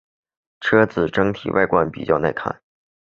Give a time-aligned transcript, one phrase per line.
[0.61, 2.59] 车子整体外观比较耐看。